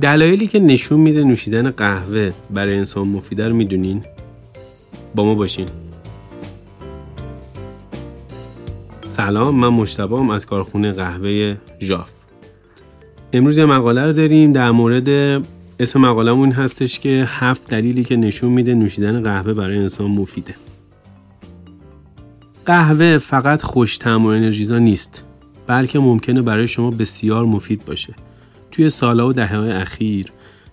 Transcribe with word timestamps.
دلایلی 0.00 0.46
که 0.46 0.58
نشون 0.58 1.00
میده 1.00 1.24
نوشیدن 1.24 1.70
قهوه 1.70 2.32
برای 2.50 2.78
انسان 2.78 3.08
مفیده 3.08 3.48
رو 3.48 3.56
می‌دونین؟ 3.56 4.04
با 5.14 5.24
ما 5.24 5.34
باشین. 5.34 5.66
سلام 9.02 9.54
من 9.56 9.68
مشتبام 9.68 10.30
از 10.30 10.46
کارخونه 10.46 10.92
قهوه 10.92 11.56
ژاف. 11.80 12.10
امروز 13.32 13.58
یه 13.58 13.64
مقاله 13.64 14.06
رو 14.06 14.12
داریم 14.12 14.52
در 14.52 14.70
مورد 14.70 15.08
اسم 15.80 16.00
مقالمون 16.00 16.52
هستش 16.52 17.00
که 17.00 17.24
هفت 17.28 17.70
دلیلی 17.70 18.04
که 18.04 18.16
نشون 18.16 18.52
میده 18.52 18.74
نوشیدن 18.74 19.22
قهوه 19.22 19.54
برای 19.54 19.78
انسان 19.78 20.10
مفیده. 20.10 20.54
قهوه 22.66 23.18
فقط 23.18 23.62
خوشتم 23.62 24.24
و 24.24 24.28
انرژیزا 24.28 24.78
نیست 24.78 25.24
بلکه 25.66 25.98
ممکنه 25.98 26.42
برای 26.42 26.66
شما 26.66 26.90
بسیار 26.90 27.44
مفید 27.44 27.84
باشه. 27.84 28.14
توی 28.74 28.88
سالها 28.88 29.28
و 29.28 29.32
دهه 29.32 29.56
های 29.56 29.70
اخیر 29.72 30.26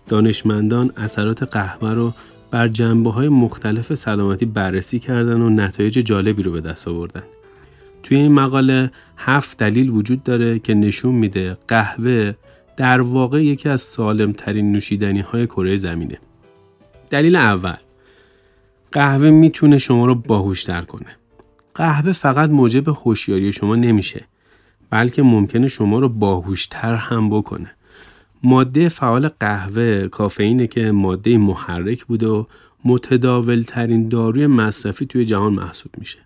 دانشمندان 0.08 0.92
اثرات 0.98 1.44
قهوه 1.44 1.90
رو 1.90 2.14
بر 2.52 2.68
جنبه 2.68 3.12
های 3.12 3.30
مختلف 3.30 3.94
سلامتی 3.94 4.46
بررسی 4.46 5.00
کردن 5.00 5.42
و 5.42 5.50
نتایج 5.50 5.94
جالبی 5.94 6.44
رو 6.44 6.52
به 6.52 6.62
دست 6.62 6.88
آوردن. 6.88 7.24
توی 8.04 8.18
این 8.18 8.32
مقاله 8.32 8.92
هفت 9.18 9.58
دلیل 9.58 9.90
وجود 9.90 10.24
داره 10.24 10.60
که 10.60 10.74
نشون 10.74 11.16
میده 11.16 11.58
قهوه 11.68 12.34
در 12.78 13.02
واقع 13.02 13.44
یکی 13.44 13.70
از 13.70 13.82
سالم 13.82 14.32
ترین 14.32 14.72
نوشیدنی 14.72 15.20
های 15.20 15.48
کره 15.48 15.76
زمینه. 15.76 16.18
دلیل 17.10 17.36
اول 17.36 17.78
قهوه 18.92 19.30
می‌تونه 19.30 19.78
شما 19.78 20.06
رو 20.06 20.16
باهوشتر 20.16 20.82
کنه. 20.82 21.18
قهوه 21.76 22.12
فقط 22.12 22.50
موجب 22.50 22.90
هوشیاری 22.90 23.54
شما 23.54 23.76
نمیشه 23.76 24.26
بلکه 24.90 25.24
ممکنه 25.24 25.68
شما 25.68 26.00
رو 26.00 26.10
باهوشتر 26.10 26.96
هم 26.96 27.30
بکنه. 27.30 27.72
ماده 28.44 28.90
فعال 28.90 29.28
قهوه 29.28 30.08
کافئینه 30.08 30.68
که 30.68 30.92
ماده 30.92 31.38
محرک 31.38 32.06
بوده 32.06 32.28
و 32.28 32.46
متداول 32.86 33.62
ترین 33.62 34.10
داروی 34.10 34.48
مصرفی 34.48 35.06
توی 35.06 35.26
جهان 35.26 35.54
محسوب 35.54 35.92
میشه. 35.98 36.18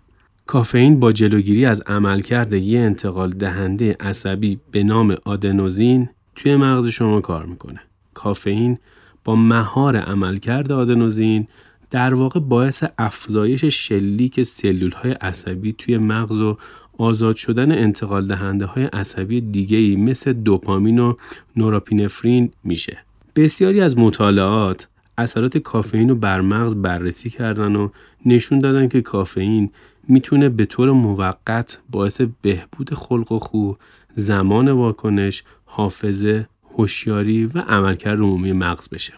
کافئین 0.46 1.00
با 1.00 1.12
جلوگیری 1.12 1.64
از 1.64 1.82
عملکرد 1.86 2.52
یه 2.52 2.80
انتقال 2.80 3.30
دهنده 3.30 3.96
عصبی 4.00 4.58
به 4.70 4.82
نام 4.82 5.16
آدنوزین 5.24 6.08
توی 6.34 6.56
مغز 6.56 6.86
شما 6.86 7.20
کار 7.20 7.46
می‌کنه. 7.46 7.80
کافئین 8.14 8.78
با 9.24 9.36
مهار 9.36 9.96
عملکرد 9.96 10.72
آدنوزین 10.72 11.48
در 11.90 12.14
واقع 12.14 12.40
باعث 12.40 12.84
افزایش 12.98 13.64
شلیک 13.64 14.42
سلول 14.42 14.90
های 14.90 15.12
عصبی 15.12 15.72
توی 15.72 15.98
مغز 15.98 16.40
و 16.40 16.58
آزاد 16.98 17.36
شدن 17.36 17.72
انتقال 17.72 18.26
دهنده 18.26 18.66
های 18.66 18.84
عصبی 18.84 19.40
دیگه 19.40 19.76
ای 19.76 19.96
مثل 19.96 20.32
دوپامین 20.32 20.98
و 20.98 21.14
نوراپینفرین 21.56 22.50
میشه. 22.64 22.98
بسیاری 23.36 23.80
از 23.80 23.98
مطالعات 23.98 24.88
اثرات 25.18 25.58
کافئین 25.58 26.08
رو 26.08 26.14
بر 26.14 26.40
مغز 26.40 26.74
بررسی 26.74 27.30
کردن 27.30 27.76
و 27.76 27.88
نشون 28.26 28.58
دادن 28.58 28.88
که 28.88 29.00
کافئین 29.00 29.70
می‌تونه 30.08 30.48
به 30.48 30.64
طور 30.64 30.90
موقت 30.90 31.78
باعث 31.90 32.20
بهبود 32.42 32.94
خلق 32.94 33.32
و 33.32 33.38
خو، 33.38 33.72
زمان 34.14 34.68
واکنش، 34.70 35.42
حافظه، 35.64 36.48
هوشیاری 36.76 37.46
و 37.46 37.58
عملکرد 37.58 38.18
عمومی 38.18 38.52
مغز 38.52 38.90
بشه. 38.90 39.12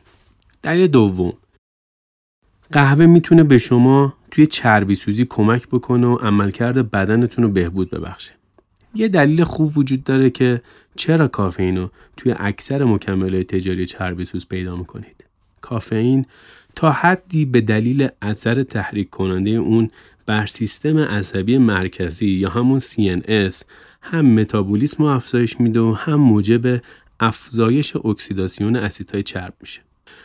دلیل 0.63 0.87
دوم 0.87 1.33
قهوه 2.73 3.07
می‌تونه 3.07 3.45
به 3.45 3.59
شما 3.59 4.15
توی 4.31 4.47
چربی 4.47 4.95
سوزی 4.95 5.25
کمک 5.25 5.69
بکنه 5.69 6.07
و 6.07 6.17
عملکرد 6.17 6.91
بدنتون 6.91 7.45
رو 7.45 7.51
بهبود 7.51 7.91
ببخشه. 7.91 8.33
یه 8.95 9.09
دلیل 9.09 9.45
خوب 9.45 9.79
وجود 9.79 10.05
داره 10.05 10.31
که 10.31 10.63
چرا 10.97 11.29
کافئین 11.29 11.77
رو 11.77 11.91
توی 12.17 12.35
اکثر 12.39 12.85
مکملهای 12.85 13.45
تجاری 13.45 13.87
چربی 13.87 14.25
سوز 14.25 14.49
پیدا 14.49 14.77
می‌کنید. 14.77 15.25
کافئین 15.61 16.27
تا 16.75 16.93
حدی 16.93 17.45
به 17.45 17.61
دلیل 17.61 18.09
اثر 18.23 18.63
تحریک 18.63 19.11
کننده 19.11 19.51
اون 19.51 19.91
بر 20.27 20.47
سیستم 20.47 20.99
عصبی 20.99 21.59
مرکزی 21.59 22.29
یا 22.31 22.49
همون 22.49 22.79
CNS 22.79 23.65
هم 24.03 24.27
متابولیسم 24.27 25.03
رو 25.05 25.09
افزایش 25.11 25.61
میده 25.61 25.81
و 25.81 25.93
هم 25.93 26.15
موجب 26.15 26.81
افزایش 27.21 27.97
اکسیداسیون 27.97 28.77
اسیدهای 28.77 29.23
چرب 29.23 29.55
میشه. 29.61 29.81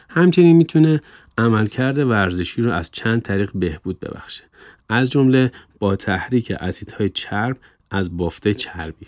همچنین 0.10 0.56
می‌تونه 0.56 1.02
عملکرد 1.38 1.98
ورزشی 1.98 2.62
رو 2.62 2.72
از 2.72 2.92
چند 2.92 3.22
طریق 3.22 3.52
بهبود 3.56 4.00
ببخشه. 4.00 4.44
از 4.90 5.12
جمله 5.12 5.52
با 5.80 5.96
تحریک 5.96 6.54
اسیدهای 6.60 7.10
چرب 7.10 7.58
از 7.92 8.18
بافته 8.18 8.54
چربی. 8.54 9.06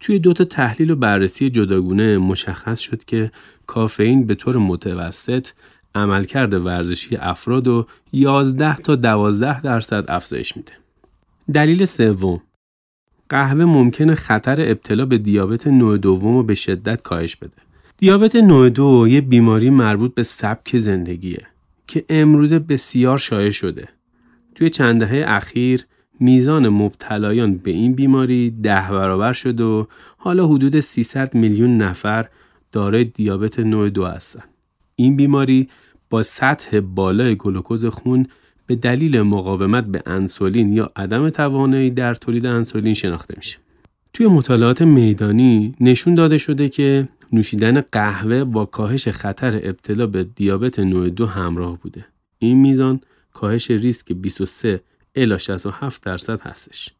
توی 0.00 0.18
دو 0.18 0.32
تا 0.32 0.44
تحلیل 0.44 0.90
و 0.90 0.96
بررسی 0.96 1.50
جداگونه 1.50 2.18
مشخص 2.18 2.80
شد 2.80 3.04
که 3.04 3.30
کافئین 3.66 4.26
به 4.26 4.34
طور 4.34 4.56
متوسط 4.56 5.48
عملکرد 5.94 6.54
ورزشی 6.54 7.16
افراد 7.16 7.68
و 7.68 7.86
11 8.12 8.76
تا 8.76 8.96
12 8.96 9.60
درصد 9.60 10.04
افزایش 10.08 10.56
میده. 10.56 10.72
دلیل 11.54 11.84
سوم 11.84 12.42
قهوه 13.28 13.64
ممکنه 13.64 14.14
خطر 14.14 14.60
ابتلا 14.60 15.06
به 15.06 15.18
دیابت 15.18 15.66
نوع 15.66 15.98
دوم 15.98 16.36
رو 16.36 16.42
به 16.42 16.54
شدت 16.54 17.02
کاهش 17.02 17.36
بده. 17.36 17.56
دیابت 17.96 18.36
نوع 18.36 18.68
دو 18.68 19.06
یه 19.08 19.20
بیماری 19.20 19.70
مربوط 19.70 20.14
به 20.14 20.22
سبک 20.22 20.78
زندگیه 20.78 21.46
که 21.86 22.04
امروزه 22.08 22.58
بسیار 22.58 23.18
شایع 23.18 23.50
شده. 23.50 23.88
توی 24.54 24.70
چند 24.70 25.00
دهه 25.00 25.24
اخیر 25.26 25.86
میزان 26.20 26.68
مبتلایان 26.68 27.56
به 27.56 27.70
این 27.70 27.94
بیماری 27.94 28.50
ده 28.50 28.90
برابر 28.90 29.32
شده 29.32 29.64
و 29.64 29.84
حالا 30.16 30.46
حدود 30.46 30.80
300 30.80 31.34
میلیون 31.34 31.76
نفر 31.76 32.28
دارای 32.72 33.04
دیابت 33.04 33.58
نوع 33.60 33.88
دو 33.88 34.06
هستن. 34.06 34.42
این 34.96 35.16
بیماری 35.16 35.68
با 36.10 36.22
سطح 36.22 36.80
بالای 36.80 37.36
گلوکوز 37.36 37.86
خون 37.86 38.26
به 38.66 38.76
دلیل 38.76 39.22
مقاومت 39.22 39.84
به 39.84 40.02
انسولین 40.06 40.72
یا 40.72 40.90
عدم 40.96 41.30
توانایی 41.30 41.90
در 41.90 42.14
تولید 42.14 42.46
انسولین 42.46 42.94
شناخته 42.94 43.34
میشه. 43.36 43.58
توی 44.12 44.26
مطالعات 44.26 44.82
میدانی 44.82 45.74
نشون 45.80 46.14
داده 46.14 46.38
شده 46.38 46.68
که 46.68 47.08
نوشیدن 47.32 47.80
قهوه 47.80 48.44
با 48.44 48.64
کاهش 48.64 49.08
خطر 49.08 49.60
ابتلا 49.64 50.06
به 50.06 50.24
دیابت 50.24 50.78
نوع 50.78 51.08
دو 51.08 51.26
همراه 51.26 51.80
بوده. 51.80 52.06
این 52.38 52.58
میزان 52.58 53.00
کاهش 53.32 53.70
ریسک 53.70 54.12
23 54.12 54.80
الی 55.14 55.38
67 55.38 56.02
درصد 56.02 56.40
هستش. 56.40 56.90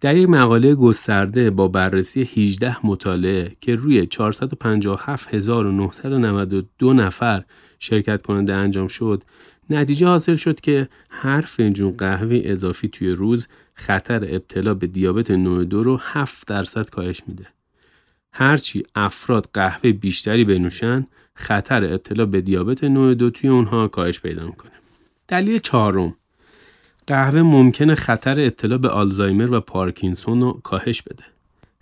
در 0.00 0.16
یک 0.16 0.28
مقاله 0.28 0.74
گسترده 0.74 1.50
با 1.50 1.68
بررسی 1.68 2.22
18 2.22 2.86
مطالعه 2.86 3.56
که 3.60 3.74
روی 3.74 4.06
457992 4.06 6.92
نفر 6.92 7.44
شرکت 7.78 8.22
کننده 8.22 8.54
انجام 8.54 8.88
شد، 8.88 9.24
نتیجه 9.70 10.06
حاصل 10.06 10.36
شد 10.36 10.60
که 10.60 10.88
هر 11.10 11.40
فنجون 11.40 11.96
قهوه 11.96 12.40
اضافی 12.44 12.88
توی 12.88 13.10
روز 13.10 13.48
خطر 13.74 14.16
ابتلا 14.16 14.74
به 14.74 14.86
دیابت 14.86 15.30
نوع 15.30 15.64
دو 15.64 15.82
رو 15.82 16.00
7 16.02 16.48
درصد 16.48 16.90
کاهش 16.90 17.22
میده. 17.26 17.46
هرچی 18.32 18.82
افراد 18.94 19.48
قهوه 19.54 19.92
بیشتری 19.92 20.44
بنوشن 20.44 21.06
خطر 21.34 21.84
ابتلا 21.84 22.26
به 22.26 22.40
دیابت 22.40 22.84
نوع 22.84 23.14
دو 23.14 23.30
توی 23.30 23.50
اونها 23.50 23.88
کاهش 23.88 24.20
پیدا 24.20 24.46
می‌کنه. 24.46 24.72
دلیل 25.28 25.58
چهارم 25.58 26.14
قهوه 27.06 27.42
ممکنه 27.42 27.94
خطر 27.94 28.40
ابتلا 28.40 28.78
به 28.78 28.88
آلزایمر 28.88 29.52
و 29.54 29.60
پارکینسون 29.60 30.40
رو 30.40 30.52
کاهش 30.52 31.02
بده. 31.02 31.24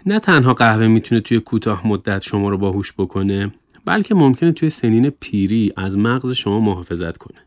نه 0.07 0.19
تنها 0.19 0.55
قهوه 0.55 0.87
می‌تونه 0.87 1.21
توی 1.21 1.41
کوتاه 1.41 1.87
مدت 1.87 2.23
شما 2.23 2.49
رو 2.49 2.59
باهوش 2.59 2.93
بکنه 2.93 3.53
بلکه 3.85 4.15
ممکنه 4.15 4.53
توی 4.53 4.71
سنین 4.71 5.11
پیری 5.11 5.73
از 5.77 5.99
مغز 5.99 6.33
شما 6.33 6.61
محافظت 6.61 7.17
کنه. 7.17 7.39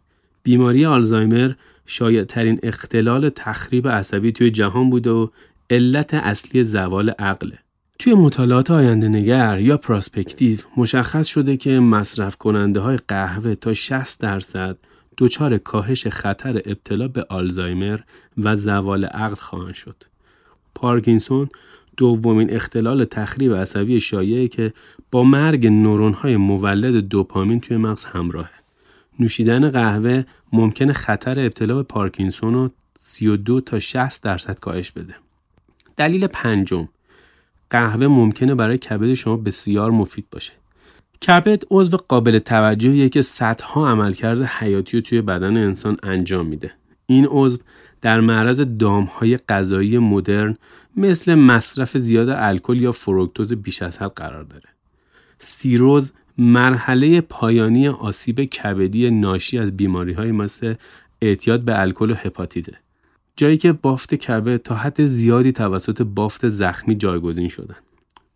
بیماری 0.43 0.85
آلزایمر 0.85 1.53
شاید 1.85 2.27
ترین 2.27 2.59
اختلال 2.63 3.29
تخریب 3.29 3.87
عصبی 3.87 4.31
توی 4.31 4.51
جهان 4.51 4.89
بوده 4.89 5.09
و 5.09 5.27
علت 5.69 6.13
اصلی 6.13 6.63
زوال 6.63 7.09
عقله. 7.09 7.59
توی 7.99 8.13
مطالعات 8.13 8.71
آینده 8.71 9.07
نگر 9.07 9.59
یا 9.61 9.77
پراسپکتیو 9.77 10.57
مشخص 10.77 11.27
شده 11.27 11.57
که 11.57 11.79
مصرف 11.79 12.35
کننده 12.35 12.79
های 12.79 12.97
قهوه 13.07 13.55
تا 13.55 13.73
60 13.73 14.21
درصد 14.21 14.77
دچار 15.17 15.57
کاهش 15.57 16.07
خطر 16.07 16.57
ابتلا 16.65 17.07
به 17.07 17.25
آلزایمر 17.29 17.99
و 18.37 18.55
زوال 18.55 19.05
عقل 19.05 19.35
خواهند 19.35 19.73
شد. 19.73 20.03
پارکینسون 20.75 21.49
دومین 21.97 22.53
اختلال 22.53 23.05
تخریب 23.05 23.55
عصبی 23.55 23.99
شایعه 23.99 24.47
که 24.47 24.73
با 25.11 25.23
مرگ 25.23 25.67
نورون 25.67 26.13
های 26.13 26.37
مولد 26.37 26.95
دوپامین 26.95 27.59
توی 27.59 27.77
مغز 27.77 28.05
همراهه. 28.05 28.59
نوشیدن 29.19 29.69
قهوه 29.69 30.23
ممکنه 30.53 30.93
خطر 30.93 31.39
ابتلا 31.39 31.75
به 31.75 31.83
پارکینسون 31.83 32.53
رو 32.53 32.69
32 32.99 33.61
تا 33.61 33.79
60 33.79 34.23
درصد 34.23 34.59
کاهش 34.59 34.91
بده. 34.91 35.15
دلیل 35.97 36.27
پنجم 36.27 36.87
قهوه 37.69 38.07
ممکنه 38.07 38.55
برای 38.55 38.77
کبد 38.77 39.13
شما 39.13 39.37
بسیار 39.37 39.91
مفید 39.91 40.25
باشه. 40.31 40.53
کبد 41.27 41.63
عضو 41.71 41.97
قابل 41.97 42.39
توجهیه 42.39 43.09
که 43.09 43.21
صدها 43.21 43.89
عملکرد 43.89 44.41
حیاتی 44.41 44.97
رو 44.97 45.01
توی 45.03 45.21
بدن 45.21 45.57
انسان 45.57 45.97
انجام 46.03 46.45
میده. 46.45 46.71
این 47.05 47.27
عضو 47.29 47.57
در 48.01 48.19
معرض 48.19 48.61
دامهای 48.61 49.37
غذایی 49.49 49.97
مدرن 49.97 50.57
مثل 50.97 51.35
مصرف 51.35 51.97
زیاد 51.97 52.29
الکل 52.29 52.81
یا 52.81 52.91
فروکتوز 52.91 53.53
بیش 53.53 53.81
از 53.81 53.97
حد 53.97 54.11
قرار 54.15 54.43
داره. 54.43 54.69
سیروز 55.37 56.13
مرحله 56.37 57.21
پایانی 57.21 57.87
آسیب 57.87 58.43
کبدی 58.43 59.11
ناشی 59.11 59.57
از 59.57 59.77
بیماری 59.77 60.13
های 60.13 60.31
مثل 60.31 60.73
اعتیاد 61.21 61.61
به 61.61 61.79
الکل 61.79 62.11
و 62.11 62.13
هپاتیته 62.13 62.73
جایی 63.39 63.57
که 63.57 63.71
بافت 63.71 64.15
کبد 64.15 64.57
تا 64.57 64.75
حد 64.75 65.05
زیادی 65.05 65.51
توسط 65.51 66.01
بافت 66.01 66.47
زخمی 66.47 66.95
جایگزین 66.95 67.47
شدن 67.47 67.75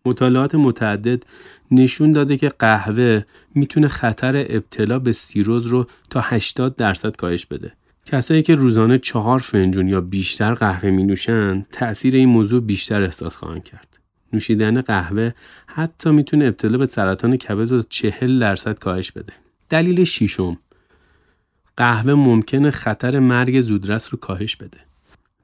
مطالعات 0.05 0.55
متعدد 0.55 1.23
نشون 1.71 2.11
داده 2.11 2.37
که 2.37 2.49
قهوه 2.49 3.23
می‌تونه 3.55 3.87
خطر 3.87 4.45
ابتلا 4.49 4.99
به 4.99 5.11
سیروز 5.11 5.65
رو 5.65 5.87
تا 6.09 6.21
80 6.21 6.75
درصد 6.75 7.15
کاهش 7.15 7.45
بده. 7.45 7.73
کسایی 8.05 8.41
که 8.41 8.55
روزانه 8.55 8.97
چهار 8.97 9.39
فنجون 9.39 9.87
یا 9.87 10.01
بیشتر 10.01 10.53
قهوه 10.53 10.89
می 10.89 11.03
نوشن 11.03 11.65
تأثیر 11.71 12.15
این 12.15 12.29
موضوع 12.29 12.61
بیشتر 12.61 13.01
احساس 13.01 13.35
خواهند 13.35 13.63
کرد. 13.63 13.99
نوشیدن 14.33 14.81
قهوه 14.81 15.31
حتی 15.67 16.11
می‌تونه 16.11 16.45
ابتلا 16.45 16.77
به 16.77 16.85
سرطان 16.85 17.37
کبد 17.37 17.71
رو 17.71 17.81
40 17.81 18.39
درصد 18.39 18.79
کاهش 18.79 19.11
بده. 19.11 19.33
دلیل 19.69 20.03
شیشم 20.03 20.57
قهوه 21.77 22.13
ممکنه 22.13 22.71
خطر 22.71 23.19
مرگ 23.19 23.61
زودرس 23.61 24.13
رو 24.13 24.19
کاهش 24.19 24.55
بده. 24.55 24.92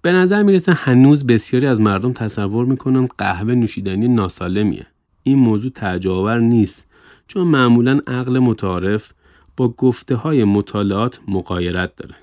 به 0.02 0.12
نظر 0.12 0.44
می‌رسه 0.44 0.74
هنوز 0.74 1.28
بسیاری 1.28 1.66
از 1.66 1.82
مردم 1.82 2.14
تصور 2.14 2.66
می‌کنن 2.66 3.08
قهوه 3.18 3.54
نوشیدنی 3.54 4.08
ناسالمیه. 4.08 4.88
این 5.24 5.40
موضوع 5.40 5.72
تعجبآور 5.72 6.40
نیست 6.40 6.88
چون 7.28 7.48
معمولا 7.48 8.00
عقل 8.08 8.40
متعارف 8.40 9.12
با 9.58 9.68
گفته 9.68 10.16
های 10.16 10.44
مطالعات 10.44 11.20
مقایرت 11.28 11.96
داره. 11.96 12.16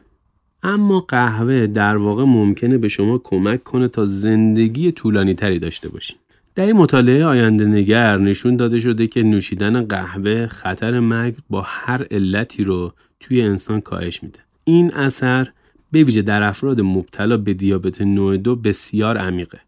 اما 0.63 1.01
قهوه 1.01 1.67
در 1.67 1.97
واقع 1.97 2.25
ممکنه 2.25 2.79
به 2.79 2.89
شما 2.89 3.19
کمک 3.19 3.65
کنه 3.65 3.89
تا 3.89 4.05
زندگی 4.05 4.93
طولانی 4.93 5.35
تری 5.35 5.59
داشته 5.59 5.89
باشین. 5.89 6.17
در 6.55 6.67
این 6.67 6.77
مطالعه 6.77 7.25
آینده 7.25 7.65
نگر 7.65 8.19
نشون 8.19 8.57
داده 8.57 8.79
شده 8.79 9.07
که 9.07 9.23
نوشیدن 9.23 9.81
قهوه 9.81 10.47
خطر 10.47 11.01
مرگ 11.01 11.37
با 11.51 11.63
هر 11.67 12.07
علتی 12.11 12.65
رو 12.65 12.93
توی 13.21 13.43
انسان 13.43 13.81
کاهش 13.81 14.23
میده. 14.23 14.39
این 14.65 14.95
اثر 14.95 15.49
به 15.93 16.05
ویژه 16.05 16.23
در 16.23 16.43
افراد 16.43 16.81
مبتلا 16.81 17.37
به 17.37 17.55
دیابت 17.55 18.03
نوع 18.03 18.37
دو 18.37 18.57
بسیار 18.57 19.19
عمیقه. 19.19 19.61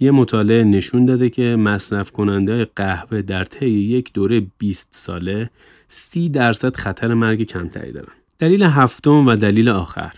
یه 0.00 0.10
مطالعه 0.10 0.64
نشون 0.64 1.06
داده 1.06 1.30
که 1.30 1.56
مصرف 1.56 2.10
کننده 2.10 2.64
قهوه 2.76 3.22
در 3.22 3.44
طی 3.44 3.70
یک 3.70 4.12
دوره 4.12 4.46
20 4.58 4.88
ساله 4.90 5.50
30 5.88 6.28
درصد 6.28 6.76
خطر 6.76 7.14
مرگ 7.14 7.42
کمتری 7.42 7.92
دارن. 7.92 8.12
دلیل 8.38 8.62
هفتم 8.62 9.26
و 9.26 9.36
دلیل 9.36 9.68
آخر 9.68 10.12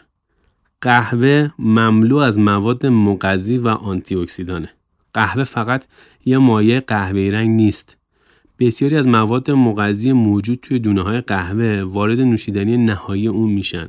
قهوه 0.81 1.51
مملو 1.59 2.17
از 2.17 2.39
مواد 2.39 2.87
مغذی 2.87 3.59
و 3.59 3.69
آنتی 3.69 4.15
اکسیدانه. 4.15 4.69
قهوه 5.15 5.45
فقط 5.45 5.85
یه 6.25 6.39
مایع 6.39 6.81
قهوه‌ای 6.81 7.31
رنگ 7.31 7.51
نیست. 7.51 7.97
بسیاری 8.59 8.97
از 8.97 9.09
مواد 9.09 9.51
مغذی 9.51 10.13
موجود 10.13 10.59
توی 10.63 10.79
دونه 10.79 11.03
های 11.03 11.21
قهوه 11.21 11.83
وارد 11.83 12.21
نوشیدنی 12.21 12.77
نهایی 12.77 13.29
اون 13.29 13.51
میشن 13.51 13.89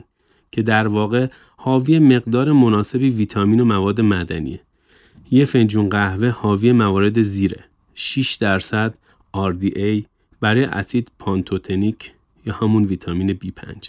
که 0.51 0.61
در 0.61 0.87
واقع 0.87 1.27
حاوی 1.67 1.99
مقدار 1.99 2.51
مناسبی 2.51 3.09
ویتامین 3.09 3.59
و 3.59 3.65
مواد 3.65 4.01
مدنیه. 4.01 4.59
یه 5.31 5.45
فنجون 5.45 5.89
قهوه 5.89 6.29
حاوی 6.29 6.71
موارد 6.71 7.21
زیره. 7.21 7.63
6 7.95 8.35
درصد 8.35 8.93
RDA 9.35 10.03
برای 10.41 10.63
اسید 10.63 11.11
پانتوتنیک 11.19 12.11
یا 12.45 12.53
همون 12.53 12.83
ویتامین 12.85 13.39
B5 13.43 13.87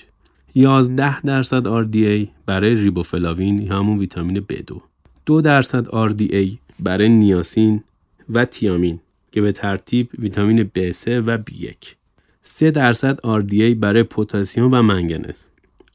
11 0.54 1.20
درصد 1.20 1.84
RDA 1.84 2.28
برای 2.46 2.74
ریبوفلاوین 2.74 3.62
یا 3.62 3.78
همون 3.78 3.98
ویتامین 3.98 4.46
B2 4.52 4.76
2 5.26 5.40
درصد 5.40 5.86
RDA 5.86 6.56
برای 6.80 7.08
نیاسین 7.08 7.84
و 8.30 8.44
تیامین 8.44 9.00
که 9.32 9.40
به 9.40 9.52
ترتیب 9.52 10.08
ویتامین 10.18 10.70
B3 10.78 11.08
و 11.08 11.38
B1 11.38 11.86
3 12.42 12.70
درصد 12.70 13.18
RDA 13.20 13.74
برای 13.74 14.02
پتاسیم 14.02 14.64
و 14.64 14.82
منگنز. 14.82 15.44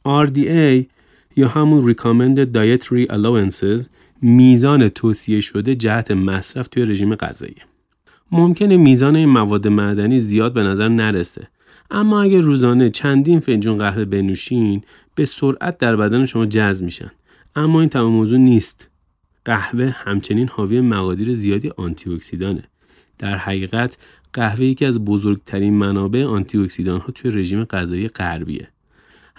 RDA 0.05 0.92
یا 1.35 1.47
همون 1.47 1.93
Recommended 1.93 2.47
Dietary 2.55 3.13
Allowances 3.13 3.87
میزان 4.21 4.89
توصیه 4.89 5.39
شده 5.39 5.75
جهت 5.75 6.11
مصرف 6.11 6.67
توی 6.67 6.85
رژیم 6.85 7.15
غذایی. 7.15 7.55
ممکنه 8.31 8.77
میزان 8.77 9.15
این 9.15 9.29
مواد 9.29 9.67
معدنی 9.67 10.19
زیاد 10.19 10.53
به 10.53 10.63
نظر 10.63 10.87
نرسه. 10.87 11.47
اما 11.91 12.21
اگر 12.21 12.39
روزانه 12.39 12.89
چندین 12.89 13.39
فنجون 13.39 13.77
قهوه 13.77 14.05
بنوشین 14.05 14.81
به 15.15 15.25
سرعت 15.25 15.77
در 15.77 15.95
بدن 15.95 16.25
شما 16.25 16.45
جذب 16.45 16.85
میشن. 16.85 17.11
اما 17.55 17.79
این 17.79 17.89
تمام 17.89 18.11
موضوع 18.11 18.37
نیست. 18.37 18.89
قهوه 19.45 19.95
همچنین 19.97 20.47
حاوی 20.47 20.81
مقادیر 20.81 21.33
زیادی 21.33 21.71
آنتی 21.77 22.13
اکسیدانه 22.13 22.63
در 23.19 23.37
حقیقت 23.37 23.97
قهوه 24.33 24.65
یکی 24.65 24.85
از 24.85 25.05
بزرگترین 25.05 25.73
منابع 25.73 26.23
آنتی 26.23 26.57
اکسیدان 26.57 26.99
ها 26.99 27.11
توی 27.11 27.31
رژیم 27.31 27.63
غذایی 27.63 28.07
غربیه. 28.07 28.67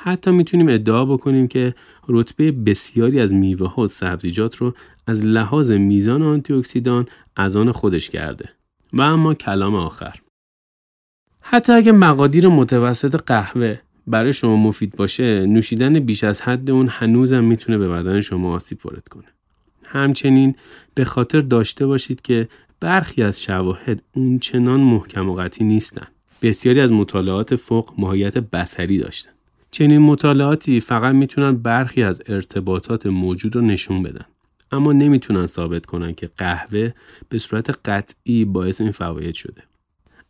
حتی 0.06 0.30
می‌تونیم 0.30 0.68
ادعا 0.68 1.04
بکنیم 1.04 1.48
که 1.48 1.74
رتبه 2.08 2.52
بسیاری 2.52 3.20
از 3.20 3.34
میوه 3.34 3.68
ها 3.68 3.82
و 3.82 3.86
سبزیجات 3.86 4.56
رو 4.56 4.74
از 5.06 5.26
لحاظ 5.26 5.70
میزان 5.72 6.22
آنتی 6.22 6.52
اکسیدان 6.52 7.06
از 7.36 7.56
آن 7.56 7.72
خودش 7.72 8.10
کرده. 8.10 8.48
و 8.92 9.02
اما 9.02 9.34
کلام 9.34 9.74
آخر. 9.74 10.16
حتی 11.40 11.72
اگه 11.72 11.92
مقادیر 11.92 12.48
متوسط 12.48 13.22
قهوه 13.26 13.78
برای 14.06 14.32
شما 14.32 14.56
مفید 14.56 14.96
باشه 14.96 15.46
نوشیدن 15.46 16.00
بیش 16.00 16.24
از 16.24 16.42
حد 16.42 16.70
اون 16.70 16.88
هنوزم 16.88 17.44
می‌تونه 17.44 17.78
به 17.78 17.88
بدن 17.88 18.20
شما 18.20 18.54
آسیب 18.54 18.78
وارد 18.84 19.08
کنه. 19.08 19.28
همچنین 19.86 20.54
به 20.94 21.04
خاطر 21.04 21.40
داشته 21.40 21.86
باشید 21.86 22.22
که 22.22 22.48
برخی 22.80 23.22
از 23.22 23.42
شواهد 23.42 24.02
اون 24.14 24.38
چنان 24.38 24.80
محکم 24.80 25.28
و 25.28 25.34
قطعی 25.34 25.66
نیستن. 25.66 26.06
بسیاری 26.42 26.80
از 26.80 26.92
مطالعات 26.92 27.56
فوق 27.56 27.92
ماهیت 27.98 28.38
بسری 28.38 28.98
داشتن. 28.98 29.33
چنین 29.74 29.98
مطالعاتی 29.98 30.80
فقط 30.80 31.14
می‌تونن 31.14 31.56
برخی 31.56 32.02
از 32.02 32.22
ارتباطات 32.26 33.06
موجود 33.06 33.56
رو 33.56 33.60
نشون 33.60 34.02
بدن. 34.02 34.24
اما 34.72 34.92
نمی‌تونن 34.92 35.46
ثابت 35.46 35.86
کنن 35.86 36.14
که 36.14 36.30
قهوه 36.38 36.92
به 37.28 37.38
صورت 37.38 37.78
قطعی 37.88 38.44
باعث 38.44 38.80
این 38.80 38.90
فواید 38.90 39.34
شده. 39.34 39.62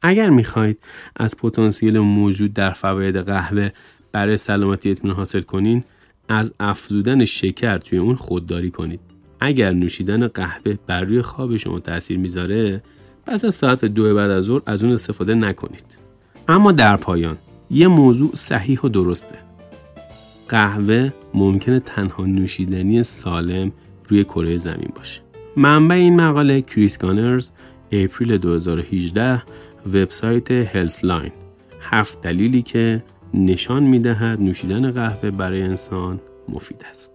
اگر 0.02 0.31
می‌خواهید 0.31 0.79
از 1.17 1.37
پتانسیل 1.37 1.99
موجود 1.99 2.52
در 2.52 2.70
فواید 2.70 3.17
قهوه 3.17 3.70
برای 4.12 4.37
سلامتی 4.37 4.91
اطمینان 4.91 5.17
حاصل 5.17 5.41
کنین 5.41 5.85
از 6.29 6.55
افزودن 6.61 7.25
شکر 7.25 7.79
توی 7.79 7.99
اون 7.99 8.14
خودداری 8.14 8.70
کنید. 8.70 9.00
اگر 9.40 9.73
نوشیدن 9.73 10.29
قهوه 10.29 10.75
بر 10.87 11.00
روی 11.00 11.23
خواب 11.23 11.56
شما 11.56 11.81
تاثیر 11.81 12.19
می‌ذاره 12.19 12.82
پس 13.26 13.44
از 13.44 13.55
ساعت 13.55 13.85
دو 13.85 14.14
بعد 14.14 14.31
از 14.31 14.44
ظهر 14.44 14.62
از 14.67 14.85
اون 14.85 14.93
استفاده 14.93 15.35
نکنید. 15.35 15.99
اما 16.49 16.73
در 16.73 16.97
پایان 16.97 17.37
یه 17.71 17.88
موضوع 17.88 18.30
صحیح 18.35 18.80
و 18.80 18.88
درسته. 18.88 19.35
قهوه 20.49 21.12
ممکنه 21.35 21.80
تنها 21.80 22.26
نوشیدنی 22.26 23.02
سالم 23.02 23.73
روی 24.09 24.25
کره 24.25 24.56
زمین 24.56 24.92
باشه. 24.97 25.21
منبع 25.56 25.94
این 25.94 26.21
مقاله 26.21 26.62
کریس 26.62 26.99
گانرز 26.99 27.50
اپریل 27.92 28.38
2018 28.38 29.42
وبسایت 29.87 30.50
Healthline. 30.50 31.33
هفت 31.80 32.21
دلیلی 32.21 32.62
که 32.62 33.04
نشان 33.35 33.83
می‌دهد 33.83 34.40
نوشیدن 34.40 34.90
قهوه 34.90 35.30
برای 35.30 35.62
انسان 35.62 36.21
مفید 36.49 36.85
است. 36.90 37.13